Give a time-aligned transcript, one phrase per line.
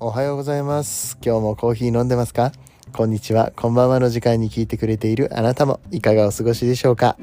[0.00, 1.18] おはようございます。
[1.24, 2.52] 今日もコーヒー飲んでますか？
[2.92, 3.52] こんにちは。
[3.56, 7.16] こんばんはの時間に聞いてくれているあなたもいかがお過ごしでしょうか？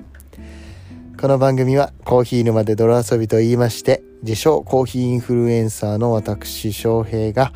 [1.17, 7.53] この番組はコーヒー沼で泥遊びと言いまして、自称コーヒーインフルエンサーの私翔平が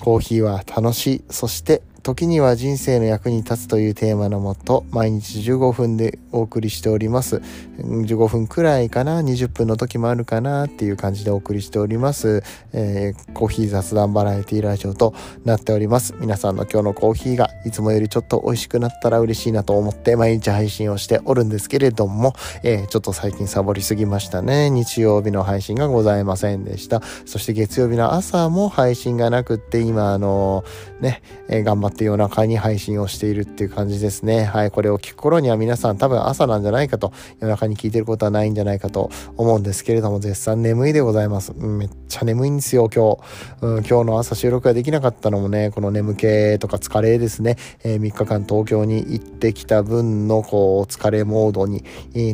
[0.00, 7.42] コーヒーは楽しい、そして時には人生の役に立つというテーマのもと毎日15分でお送りしております。
[7.78, 10.64] 15分くらいかな？20分の時もあるかな？
[10.64, 12.42] っていう感じでお送りしております、
[12.72, 16.14] えーコーヒー雑談バラエティラジオとなっております。
[16.18, 24.70] 皆さんの今日のコーヒーがいつもよりちょっと美味しくなったら嬉しいなと思って毎日配信をしておるんですけれども、えーちょっと最近サボりすぎましたね。
[24.70, 27.02] 日曜日の配信がございませんでした。
[27.26, 30.64] そして月曜日の朝も配信がなくって今あの
[31.00, 34.44] ね、えー頑張ってまって夜中に配信をしているっていう感じですね。
[34.44, 41.52] はい、これを聞く頃には皆さん多分朝なんじゃないかと、夜中に聞いてることはないんじゃないかと思うんですけれども、絶賛眠いでございます。
[41.52, 43.66] うんめっちゃ眠いんですよ、今日。
[43.66, 47.56] うん、今日の朝収録ができなかったのもね、この眠気とか疲れですね。
[47.82, 51.84] え3日間東京に行ってきた分のこう、疲れモードに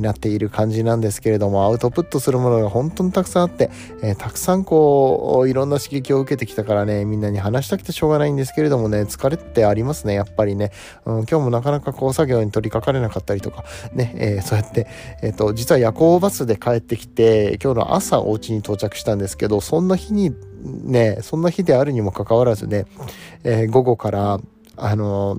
[0.00, 3.70] なっている感じなんですけれども、アウトプットするものが本当にたくさんあって、
[4.02, 10.72] えーたくさんこう、いろんな刺激を受けてきたからね、みんなに話したくてしょうがないんですけれどもね、疲れってありますね、やっぱりね。
[11.04, 14.86] うん、今日もなかなかこう作業に取り掛かれなかったりとか、ね、えーそうやって、
[15.22, 22.86] えっ、と、実は夜行バスで帰ってきて、今日の朝お家に到着したんですけど、そんな日に、ね、そんな日であるにもかかわらずね、
[23.44, 24.40] えー午後から、
[24.76, 25.38] あの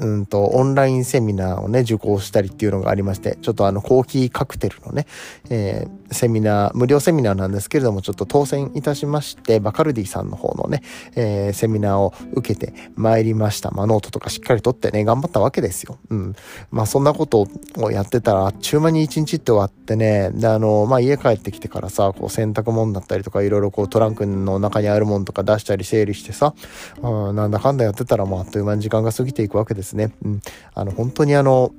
[0.00, 5.06] うんと、オンラインセミナーをね、受講したりっていうのがありまして、ちょっとあの、コーヒーカクテルのね、
[5.50, 10.82] えーセミナー、無料セミナーなんですけれども、ちょっと当選いたしまして、バカルディさんの方のね、
[11.14, 13.70] えーセミナーを受けて参りました。
[13.70, 15.98] まあ、ノートとかしっかり取ってね、頑張ったわけですよ。
[16.08, 16.34] うん。
[16.72, 26.54] まあ、そんなことをやってたら、あっちゅう間に一日って終わってね、で、あの、まあ、家帰ってきてからさ、こう、洗濯物だったりとか、いろいろこう、トランクの中にあるものとか出したり整理してさ、
[27.02, 30.12] うん、なんだかんだやってたらもうあっという間に時間が過ぎていくわけですね。
[30.24, 30.40] うん。
[30.74, 31.72] あの、本当にあの、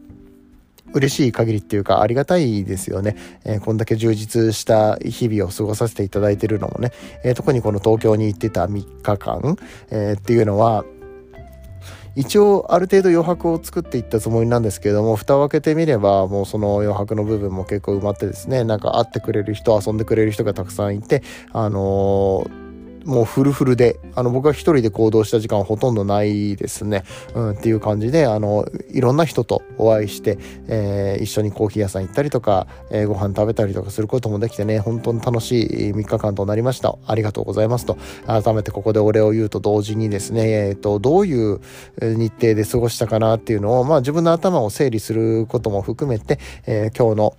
[0.93, 3.15] 嬉しい限りっていうかありがたいですよね。
[3.45, 6.91] えーこんだけ充実した日々を過ごさせていただいてるのもね、
[7.23, 9.57] えー特にこの東京に行ってた3日間、
[9.89, 10.83] えーっていうのは、
[12.15, 21.23] 一応ある程度余白を作っていったつもりなんですけれども蓋を開けてみればもうその余白の部分も結構埋まってですねなんか会ってくれる人遊んでくれる人がたくさんいて
[21.53, 22.70] あのー
[23.05, 27.03] もうフルフルで、あの、僕は一人で行動した時間はほとんどないですね。
[27.33, 36.97] うん、っていう感じで、あの、いろんな人とお会いして、えー一緒にコーヒー屋さん行ったりとか、えーご飯食べたりとかすることもできてね、本当に楽しい3日間となりました。
[37.05, 41.59] ありがとうございますと、改めてここでお礼を言うと同時にですね、えっ、と、どういう
[42.01, 47.37] 日程で過ごしたかなっていうのを、まあ自分の頭を整理することも含めて、えー今日の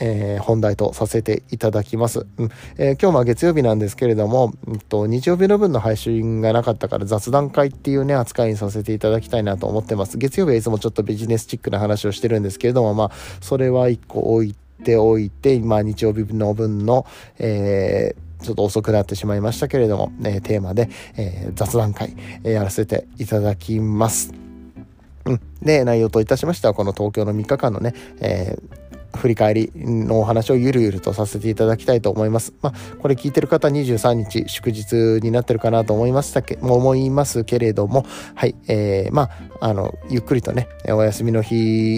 [0.00, 2.50] えー本題とさせていただきます、うん。
[2.78, 10.18] えー今日は月曜日なんですけれども、うんと、日曜日の分の配信がなかったから雑談会っていうね扱いにさせていただきたいなと思ってます。
[10.18, 17.06] 月曜日はいつもちょっとビジネスチックな話をしてるんですけれどもまあそれは一個置いておいて今日曜日の分の、
[17.38, 24.34] えーちょっと遅くなってしまいましたけれども、えーテーマで、えー雑談会、えーやらせていただきます。
[25.24, 28.81] うん、で内容といたしましてはこの東京の3日間のね、えー
[29.16, 32.52] 振り返りのお話をゆるゆるとさせていただきたいと思います。
[32.62, 39.30] まあ、これ聞いてる方23日祝日になってるかなと思いましたけ、思いますけれども、はい、えーま
[39.60, 41.54] あ、あの、ゆっくりとね、お休みの日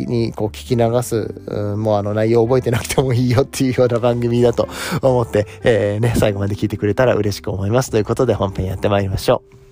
[0.06, 4.68] にこう聞き流す、うんもうあの内容覚えてなくてもいいよっていうような番組だと
[5.02, 7.90] 思って、えーね、最後まで聞いてくれたら嬉しく思います。
[7.90, 9.64] ということで本編やってまいりましょう。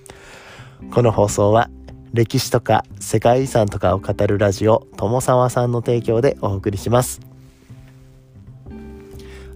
[0.91, 1.69] この放送は
[2.13, 7.32] 歴史とか世界遺産とかを語るラジオ友沢さんの提供でお送りします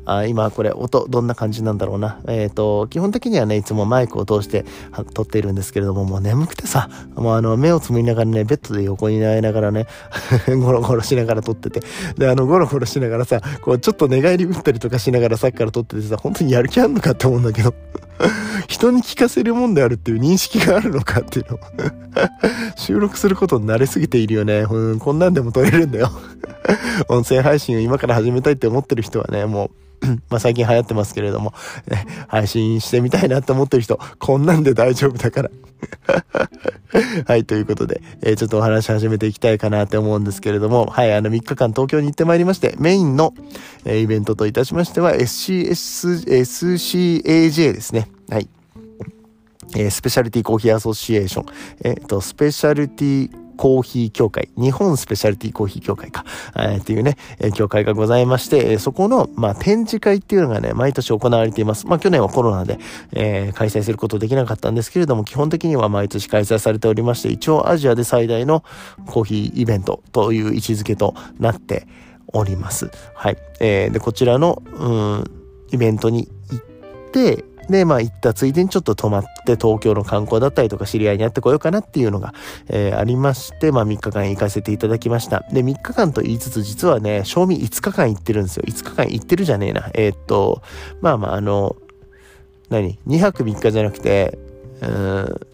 [0.09, 4.65] あ今これ音どんな感じなんだろうなえっ、と基本的にはねいつもマイクを通して
[5.13, 9.85] 撮っているんですけれどももう眠くてさもうあの目をつむりながらねベッドで横になりながらね
[10.47, 11.81] ゴロゴロしながら撮ってて
[12.17, 17.73] であのゴロゴロしながらさこうちょっと寝返り打ったりとかしながらさっきから撮っててさ本当にやる気あんのかって思うんだけど
[18.67, 21.59] 人に聞かせるもんであるっていう認識があるのかっていうの
[22.75, 24.65] 収録することに慣れすぎているよね。
[24.69, 26.11] うん、こんなんでも撮れるんだよ。
[27.09, 29.86] 音声配信を今から始めたいって思ってる人はね、もう、
[30.29, 31.53] まあ最近流行ってますけれども、
[31.87, 35.49] ね配信してみたいなって思ってる人、こんなんで大丈夫だから。
[37.27, 43.33] はい、ということで、えーちょっとお話し始めていきたいかなって思うんですけれども、はい、あの3日間東京に行ってまいりまして、メインの、
[43.85, 48.09] えーイベントといたしましては SCS、SCAJ ですね。
[48.29, 48.47] はい。
[49.75, 51.45] えースペシャルティコーヒーアソシエーション、
[51.83, 56.23] えっ、と、スペシャルティコーヒー協会、日本スペシャリティコーヒー協会か、
[56.55, 61.87] えー、っていうね、えー、協会がございまして、えそこの、まあ、展示会っていうのがね、毎年行われています。
[61.87, 62.79] まあ、去年はコロナで、
[63.11, 68.63] えー、開催することできなかったんですけれども、基本的には毎年開催されておりまして、一応アジアで最大の
[69.05, 71.87] コーヒーイベントという位置づけとなって
[72.27, 72.91] おります。
[73.15, 73.37] はい。
[73.59, 75.23] えー、で、こちらの、うん、
[75.71, 82.33] イベントに行って、で、まあ行ったついでにちょっと泊まって東京の観光だったりとか知り合いに会ってこようかなっていうのが、
[82.69, 85.45] えー、ありまして、まあ3日間行かせていただきました。
[85.51, 88.63] で、3日間と言いつつ実はね、賞味5日間行ってるんですよ。
[88.67, 89.89] 5日間行ってるじゃねえな。
[89.93, 90.61] えー、っと、
[91.01, 91.75] まあまああの、
[92.69, 94.37] 何 ?2 泊3日じゃなくて、
[94.81, 95.47] うん、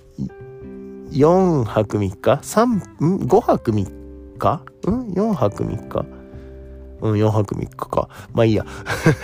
[1.11, 4.55] 4泊3日 ?3、ん ?5 泊3日？
[4.89, 6.22] ん ?4 泊3日？
[7.03, 8.07] うん、4泊3日か。
[8.33, 8.65] まあいいや。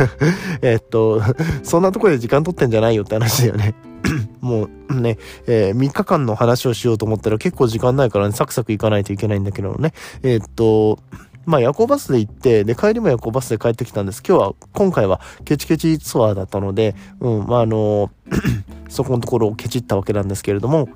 [0.62, 1.22] えっと、
[1.64, 3.74] そんなとこで時間取ってんじゃないよって話だよね。
[4.42, 5.18] もうね、
[5.48, 9.94] えー、3日間の話をしようと思ったら結構時間ないからね、サクサク行かないといけないんだけどね。
[10.24, 11.00] えー、っと、
[11.46, 14.22] まあ夜行バスで行って、で、帰りも夜行バスで帰ってきたんです。
[14.28, 18.12] 今日は、今回はケチケチツアーだったので、うん、まああの
[18.90, 20.90] そこのところをケチったわけなんですけれども、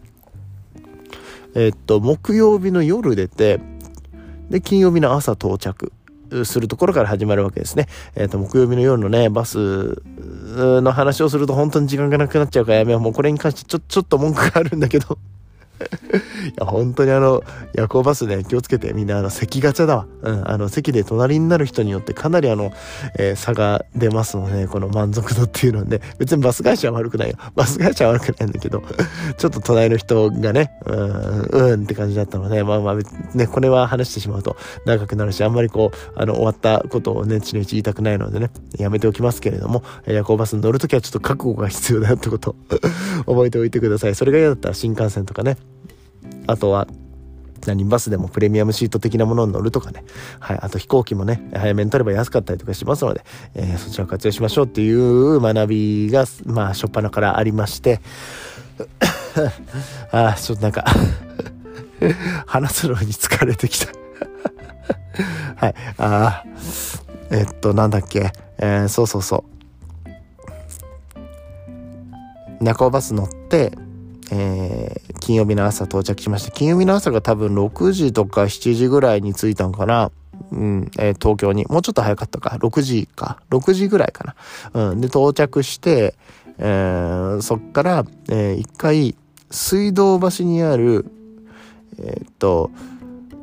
[1.56, 3.62] えー、っと、木曜日の夜出て、
[4.50, 5.94] で、金曜日の朝到着。
[6.46, 7.88] するところから始まるわけですね。
[8.16, 13.02] えっ、ー、と、木曜日の夜のね、バスの話をすると本当に時間がなくなっちゃうからやめよう。
[13.02, 15.18] もうこれに関してちょ、ちょっと文句があるんだけど
[15.80, 17.44] いや、本当にあの、
[17.74, 20.08] 夜行バスね、気をつけて、みんなあの、席ガチャだわ。
[20.22, 22.72] うん、あの、席で隣になる人によってかなりあの、
[23.18, 27.38] えー、差が出ますので、この満足度っていうのはね、別にバス会社は悪くないよ。
[27.56, 28.84] バス会社は悪くないんだけど、
[29.38, 32.96] ちょっと隣の人がね、うん、うんって感じだったので、まあまあ、
[33.36, 34.56] ね、これは話してしまうと
[34.86, 42.56] 長くなるし、あんまりこう、あの、終わったことをね、ちのち言いたくないのでね、やめておきますけれども、夜行バスに乗るときはちょっと覚悟が必要だよってこと
[43.26, 44.16] 覚えておいてください。
[44.16, 45.58] それが嫌だったら新幹線とかね、
[46.48, 46.88] あとは、
[47.66, 50.04] 何バスでもプレミアムシート的なものに乗るとかね。
[50.40, 50.60] はい。
[50.62, 53.24] あと飛行機もね、早めに取れば安かったりとかしますので、
[53.56, 58.02] えー、そちらを活用しましょうっていう学びが、まあ、しょっぱなからありまして、
[60.12, 60.86] ああ、ちょっとなんか
[62.46, 63.92] 話すのに疲れてきた
[65.56, 65.76] はい。
[65.98, 66.46] ああ、
[67.30, 68.32] えっと、なんだっけ。
[68.58, 69.54] えー、そうそうそう。
[72.62, 73.74] 夜行バス乗って、
[74.32, 76.52] えー、金曜日の朝到着しました。
[76.52, 80.12] 金曜日の朝が多分6時とか7時ぐらいに着いたのかな。
[80.52, 81.64] うん、えー、東京に。
[81.68, 82.58] もうちょっと早かったか。
[82.60, 83.42] 6時か。
[83.50, 84.36] 6時ぐらいか
[84.74, 84.90] な。
[84.90, 85.00] うん。
[85.00, 86.16] で、到着して、
[86.58, 89.16] えー、そっから、えー、一回、
[89.50, 91.06] 水道橋にある、
[92.00, 92.70] えー、っと、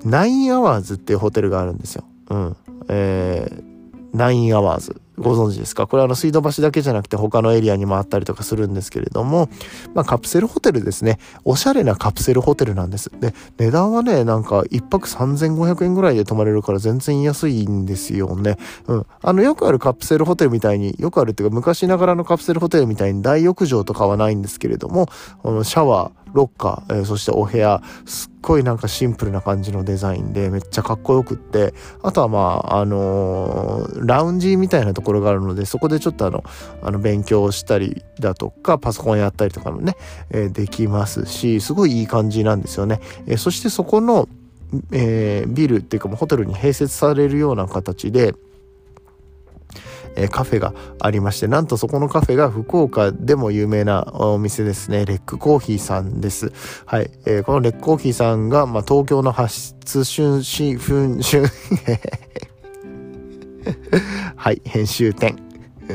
[0.04, 2.04] ナインアワーズっていうホテルがあるんですよ。
[2.28, 2.56] うん。
[2.88, 5.00] えー、ナインアワーズ。
[5.20, 5.86] ご存知ですか？
[5.86, 9.48] これはあの水道橋だけじゃなくて他のエリアにもあったりとかするんですけれども、
[9.94, 11.18] まあカプセルホテルですね。
[11.44, 13.10] おしゃれなカプセルホテルなんです。
[13.20, 18.56] で、値段はね、なんか一泊3500円ぐらいで泊まれるから全然安いんですよね。
[18.86, 19.06] うん。
[19.22, 25.08] あのよくあるカプセルホテルみたいに、よくあるっていうか昔ながらのカプセルホテルみたいに大浴場とかはないんですけれども、
[25.44, 36.44] あのシャワー、ロッカー、えー、そしてお部屋、すっごいなんかシンプルな感じのデザインでめっちゃかっこよくって、あとはまあ、あのー、ラウンジみたいなところがあるので、そこでちょっとあの、
[36.82, 39.96] あの、勉強したりだとか、パソコンやったりとかもね、
[40.30, 43.00] えー、できますし、すごいいい感じなんですよね。
[43.26, 44.28] えそしてそこの、
[44.92, 48.34] えビルっていうかもうホテルに併設されるような形で、
[50.20, 55.06] えー、カフェがありまして、なんとそこのカフェが福岡でも有名なお店ですね。
[55.06, 56.52] レックコーヒーさんです。
[56.84, 57.10] はい。
[57.24, 61.44] えー、このレックコーヒーさんが、まあ、東京の発出春し、春、春、
[64.36, 65.36] はい、編集点。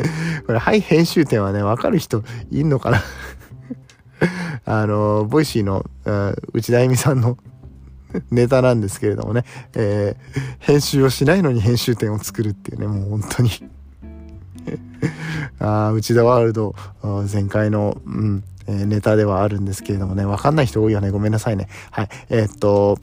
[0.46, 3.04] これ、はい、編集点はね、わかる人いんのかな？
[4.66, 5.86] あの、 Voicyの、
[6.54, 7.38] 内田恵美さんの
[8.32, 9.44] ネタなんですけれどもね、
[9.76, 13.50] えー、編集をしないのに編集点を作るっていうね、もう本当に
[15.60, 16.76] あ内田ワールド
[17.32, 21.12] 前回の、うんえー、ネタではあるんですけれどもね、わかんない人多いよね。
[21.12, 21.68] ごめんなさいね。
[21.92, 22.10] はい。
[22.30, 22.98] えー、っと、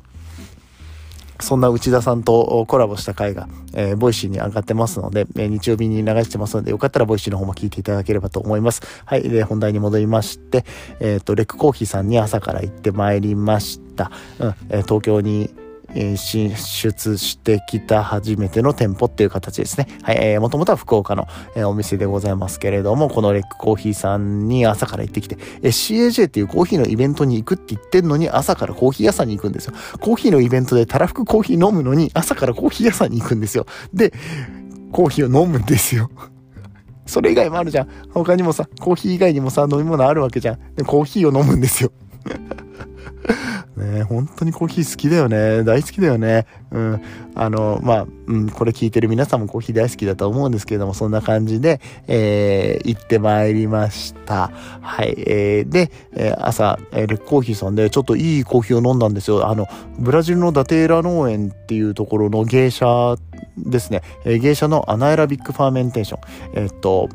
[1.40, 8.82] そんな内田さんとコラボした回が、えー、 Voicyに上がってますので、えー、日曜日に流してますので、よかったら Voicyの方も聞いていただければと思います。
[9.04, 9.28] はい。
[9.28, 10.64] で、本題に戻りまして、
[11.00, 14.10] えっ、と、レックコーヒーさんに朝から行ってまいりました。
[14.38, 15.50] うん、え、東京に
[15.94, 19.86] え進出してきた初めての店舗っていう形ですね。
[20.02, 29.74] はい、えー、もともとは福岡の、えー、お店でございますけれども、このレックコーヒーさんに朝から行ってきて、えー、CAJ っていうコーヒーのイベントに行くって言ってんのに、朝からコーヒー屋さんに行くんですよ。
[30.00, 33.66] コーヒーのイベントでたらふくコーヒー飲むのに、朝からコーヒー屋さんに行くんですよ。
[33.92, 34.12] で、
[34.92, 36.10] コーヒーを飲むんですよ。
[37.06, 37.88] それ以外もあるじゃん。
[38.10, 40.74] 他にもさ、コーヒー以外にもさ、飲み物あるわけじゃん。
[40.74, 41.92] で、コーヒーを飲むんですよ。
[43.76, 45.64] ね本当にコーヒー好きだよね。
[45.64, 46.46] 大好きだよね。
[46.70, 47.02] うん。
[47.34, 54.50] あの、まあ、うん、これ聞いてる皆さんもコーヒー大好きだと思うんですけれども、そんな感じで、えー、行ってまいりました。
[54.80, 55.14] はい。
[55.26, 59.48] えー、で、えー、朝、えー、レッコーヒーさんでちょっといいコーヒーを飲んだんですよ。
[59.48, 59.66] あの、
[59.98, 63.16] ブラジルのダテーラ農園っていうところの芸者
[63.56, 64.02] ですね。
[64.24, 66.20] えー、ゲイシャの anaerobic fermentation。
[66.54, 67.08] えー、っと、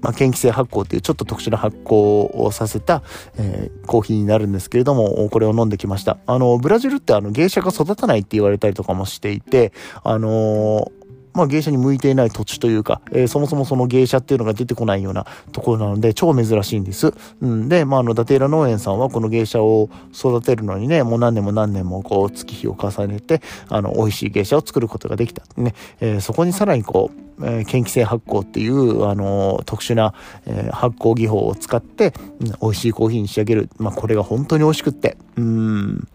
[0.00, 3.02] まあ、嫌気性発酵っていうちょっと特殊な発酵をさせた、
[3.36, 6.18] えー、コーヒーになるんですけれども、これを飲んできました。
[6.26, 9.72] あの、ブラジルってあの、ゲイシャが育たないって言われたりとかもしていて、
[10.04, 10.98] あのー
[11.34, 17.12] まあ、ゲイシャに向いていない土地というか、えー、そもそもそのゲイシャっていうのが出てこないようなところなので、超珍しいんです。
[17.40, 25.42] うん、で、まあ、あの、ダテーラ農園さんはこのゲイシャを育てるのにね、もう何年も何年もこう、月日を重ねて、あの、美味しい芸者を作ることができた。
[25.56, 30.14] ね、えー、そこにさらにこう、えー、嫌気性発酵っていう、あの、特殊な、
[30.46, 33.70] えー、発酵技法を使って、うん、美味しいコーヒーに仕上げる。
[33.78, 36.08] まあ、これが本当に美味しくって、うん、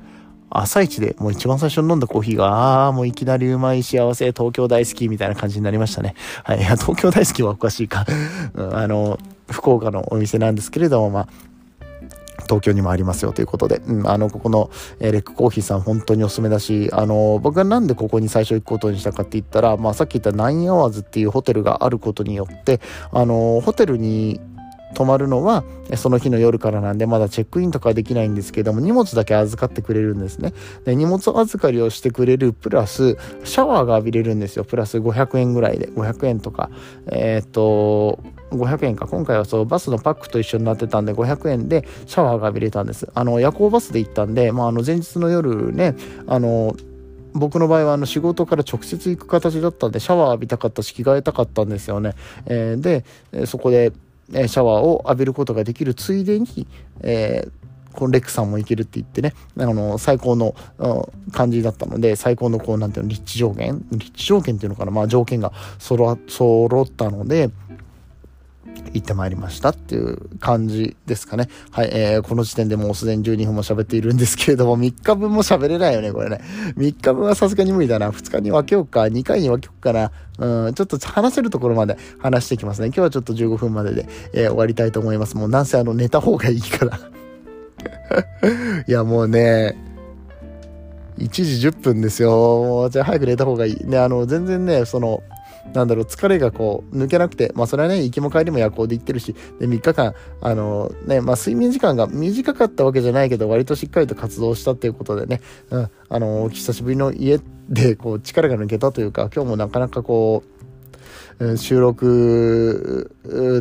[0.53, 6.15] 朝一でもう一番最初に飲んだコーヒーが、ああ、もういきなりうまい幸せ、東京大好きみたいな感じになりましたね。
[6.43, 6.59] はい。
[6.59, 8.05] いや、東京大好きはおかしいか。
[8.53, 9.17] うん、あの、
[9.49, 11.27] 福岡のお店なんですけれども、まあ、
[12.43, 14.69] 東京にもありますよということで、うん、あの、ここの、
[14.99, 22.81] えー、レックコーヒーさん本当におすすめだし、あの、僕がなんでここに最初行くことにしたかって言ったら、まあさっき言ったナインアワーズっていうホテルがあることによって、
[23.11, 24.39] あの、ホテルに
[24.93, 25.63] 泊まるのは
[25.95, 30.53] その日の夜からなんでまだチェックインとかできないんですけども荷物だけ預かってくれるんですね。
[30.85, 34.63] で荷物預かりをしてくれるプラスシャワーが浴びれるんですよ。
[34.63, 35.89] プラス500円ぐらいで。
[35.89, 36.69] 500円とか。
[37.07, 38.19] えー、っと
[38.51, 39.07] 500円か。
[39.07, 43.09] 今回はそうバスのパックと一緒になってたんで500円でシャワーが浴びれたんです。
[43.13, 45.95] あの夜行バスで行ったんで、まあ、あの前日の夜ね
[46.27, 46.75] あの
[47.33, 52.13] 僕の場合はあの仕事から直接行く形だったんでシャワー浴びたかったし着替えたかったんですよね、
[52.45, 53.05] えー、で
[53.45, 53.91] そこで
[54.31, 56.67] シャワーを浴びることができるついでに、
[57.01, 57.51] えー
[57.93, 60.55] このレックさんも行けるって言ってね、あの、最高の
[61.31, 63.85] 感じだったので、最高のこう、なんていうの、立地条件？
[63.91, 64.91] 立地条件っていうのかな？
[64.91, 67.51] まあ条件が揃、揃ったので、
[68.93, 71.49] 行ってまいりましたっていう感じですかね。
[71.71, 76.41] はい、えー、この時点でもうすでに12分も喋っているんですけれども、3日分も喋れないよね、これね。
[76.77, 78.11] 3日分はさすがに無理だな。
[78.11, 80.11] 2日に分けようか、2回に分けようかな。
[80.39, 82.87] うん、ちょっと話せるところまで話していきますね。
[82.87, 85.37] 今日はちょっと15分までで、えー、終わりたいと思います。
[85.37, 86.99] もうなんせあの、寝た方がいいから
[88.87, 89.77] いや、もうね、
[91.17, 92.89] 1時10分ですよ。
[92.91, 93.85] じゃあ早く寝た方がいい。
[93.85, 95.23] ね、あの、全然ね、その、
[95.73, 107.39] なんだろう、疲れがこう、抜けなくて、まあそれはね、行きも帰りも夜行で行ってるし、で、3日間、あのね、まあ睡眠時間が短かったわけじゃないけど、割としっかりと活動したっていうことでね、うん、あの、久しぶりの家
[107.69, 110.53] で、こう、力が抜けたというか、今日もなかなかこう、
[111.57, 113.11] 収録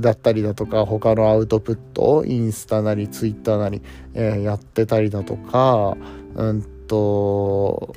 [0.02, 3.82] だったりだとか、他のアウトプット、インスタなり、ツイッターなり、
[4.14, 5.96] えー、やってたりだとか、
[6.34, 7.94] うんと、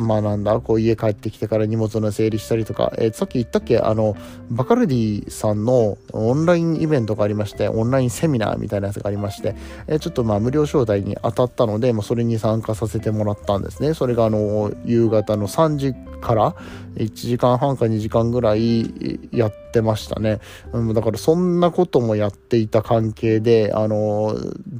[0.00, 3.78] まあなんだ、こう家帰ってきてから荷物の整理したりとか、えー、さっき言ったっけ？
[3.78, 4.16] あの、
[4.50, 9.54] バカルディさんのオンラインイベントがありまして、オンラインセミナーみたいなやつがありまして、
[9.86, 13.94] えー、ちょっとまあ無料招待に当たったので、まあ、それに参加させてもらったんですね。
[13.94, 16.54] それがあの、夕方の3時から
[16.96, 20.40] 1時間半か2時間ぐらいやってましたね。
[20.72, 24.34] うん、だからそんなこともやっていた関係で、あの、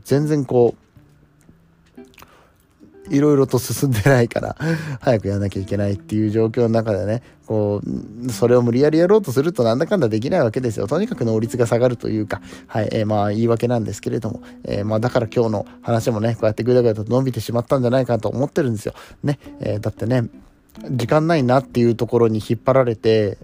[0.05, 0.90] 全然こう、
[3.11, 4.57] いろいろと進んでないから、
[5.00, 10.87] 早くやらなきゃいけないっていう状況の中でね、こう、それを無理やりやろうとするとなんだかんだできないわけですよ。
[10.87, 18.95] とにかく能率が下がるというか、はい、えー、まあ言い訳なんですけれども、えー、まあだから今日の話もね、こうやってぐだぐだと伸びてしまったんじゃないかと思ってるんですよ。
[19.25, 20.25] ね、えー、だってね、
[20.88, 23.38] 時間ないなっていうところに引っ張られて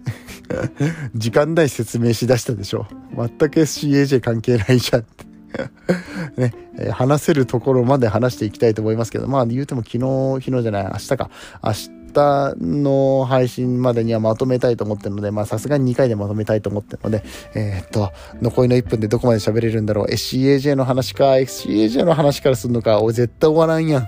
[1.13, 2.87] 時間ない説明しだしたでしょ。
[3.15, 5.26] 全く SCAJ 関係ないじゃんって。
[6.37, 6.53] ね、
[6.91, 11.29] 話せるところまで話していきたいと思いますけど、まあ言うても昨日、昨日じゃない、明日か。
[11.63, 11.71] 明
[12.13, 17.23] 日の配信までにはまとめたいと思ってるので、まあさすがに2回でまとめたいと思ってるので、
[17.53, 18.11] えー、っと、
[18.41, 20.05] 残りの1分でどこまで喋れるんだろう。
[20.07, 24.07] SCAJ の話か、SCAJ の話からするのか、お絶対終わらんやん。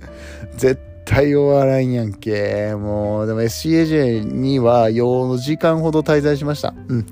[0.56, 2.72] 絶対終わらんやんけ。
[2.76, 6.72] もう、でも SCAJ には4時間ほど滞在しました。
[6.86, 7.06] うん。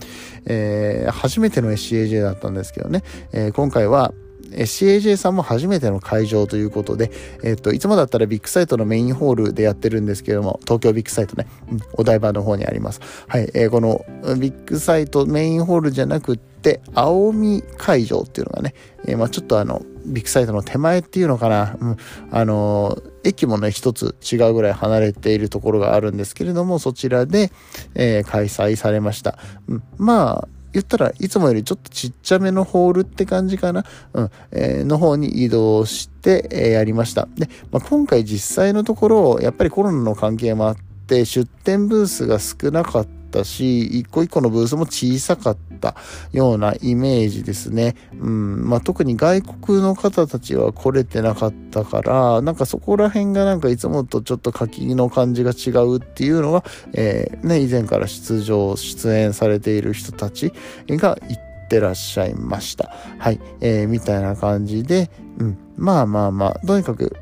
[0.47, 3.02] えー、初めての SCAJ だったんですけどね。
[3.33, 4.14] えー、今回は、
[4.52, 7.11] CAJ さんも初めての会場ということで、
[7.43, 13.00] えっ、と、いつもだったらビッグサイトのメインホールでやってるんですけども、東京ビッグサイトね、うん、お台場の方にあります。
[13.26, 14.05] はい、えー、この
[14.38, 18.75] ビッグサイトメインホールじゃなくって、青海会場っていうのがね、
[19.07, 21.97] えー、まあちょっとあの、ビッグサイトの手前っていうのかな、うん、
[22.31, 27.51] あの駅もね、一つ違うぐらい離れているところがあるんですけれども、そちらで、
[27.95, 29.39] えー、開催されました。
[29.69, 37.27] うん、まあ、言ったらいつもよりちょっとちっちゃめのホールって感じかな、うんえー、の方に移動して、えー、やりました。
[37.37, 40.88] で、まあ、今回実際のところ、やっぱりコロナの関係もあって、
[41.25, 45.95] 出店ブースが少なかったし、一個一個のブースも小さかった
[46.33, 47.95] ようなイメージですね。
[48.21, 48.69] うん。
[48.69, 60.53] まあ、特に外国の方たちは来れてなかったから、なんかそこら辺がなんかいつもとちょっと書きの感じが違うっていうのは、えー、ね、以前から出場、出演されている人たち
[60.88, 62.93] が言ってらっしゃいました。
[63.19, 63.41] はい。
[63.61, 65.59] えー、みたいな感じで、うん。
[65.77, 67.17] まあまあまあ、とにかく、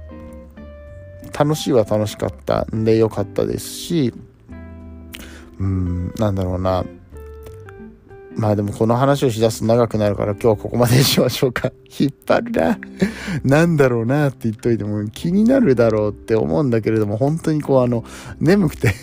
[1.38, 4.14] 楽しいは楽しかったんでよかったですし、
[5.59, 6.85] うん、なんだろうな。
[8.37, 11.73] まあでもこの話をしだすと長くなるから今日はここまでにしましょうか。
[11.99, 12.78] 引っ張るな。
[13.45, 18.05] なんだろうなって言っといても気になるだろうって思うんだけれども本当にこうあの
[18.40, 18.95] 眠くて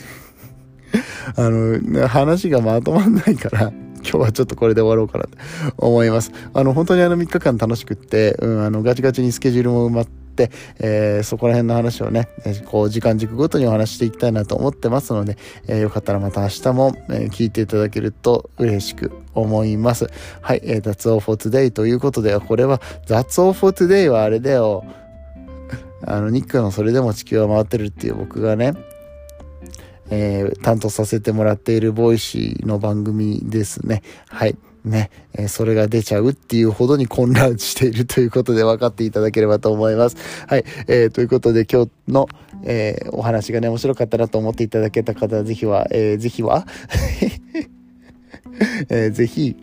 [1.36, 5.38] あの話がまとまんないから今日はちょっとこれで終わろうかなって
[5.78, 6.32] 思います。
[6.54, 20.10] あの本当にあの3日間楽しくって、うん、あのガチガチにスケジュールも埋まって、えー、そこら辺の話をねえ、こう時間軸ごとにお話していきたいなと思ってますので、えー、よかったらまた明日も、え、聞いていただけると嬉しく思います。
[20.42, 24.84] はい、えー、That's all for today ということで、これは That's all for today はあれだよ。
[26.06, 28.74] あの、ニックのそれでも地球は回ってるっていう僕がね、
[30.10, 34.02] えー、担当させてもらっている Voicyの番組ですね。
[34.28, 34.58] はい。
[34.86, 40.18] ね、えー、それが出ちゃうっていうほどに混乱しているということで分かっていただければと思います。
[40.48, 40.66] はい。
[40.88, 42.28] えー、ということで今日の、
[42.64, 46.68] えー、お話がね、面白かったなと思っていただけた方は、ぜひは、えー、ぜひは、
[48.90, 49.56] えー、ぜひ、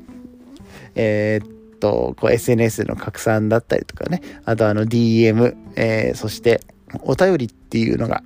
[0.94, 1.49] えー、っ
[1.80, 6.61] と、こう SNS の拡散だったりとかね、あとあの DM、えー、そして
[7.02, 8.23] お便りっていうのが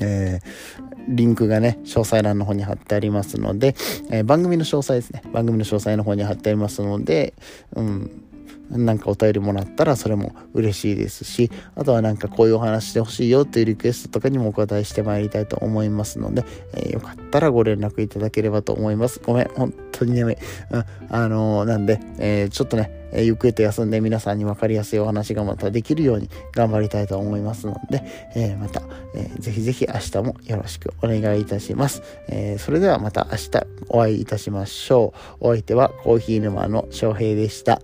[0.00, 3.74] えー、リンクがね、詳細欄の方に貼ってありますので、
[4.10, 5.22] えー、番組の詳細ですね。
[5.32, 7.34] 番組の詳細の方に貼ってありますので、
[7.74, 8.25] うん、
[8.70, 16.44] なんかお便りもらったらそれも嬉しいですし、あとはなんかこういうお話してほしいよっていうリクエストとかにもお答えしてまいりたいと思いますので、
[16.74, 19.20] えー、よかったらご連絡いただければと思います。
[19.24, 20.36] ごめん、本当に眠い。
[20.70, 28.02] うん、あのー、なんで、えー、ちょっとね、えー、ゆっくりと休んで皆さんに分かりやすいお話がまたできるように頑張りたいと思いますので、
[28.34, 28.82] えー、また、
[29.14, 32.02] えー、ぜひぜひ明日もよろしくお願いいたします。
[32.28, 33.50] えー、それではまた明日
[33.88, 35.48] お会いいたしましょう。
[35.48, 37.80] お相手はコーヒー沼の翔平でした。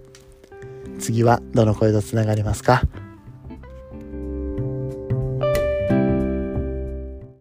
[0.99, 2.83] 次はどの声とつながりますか？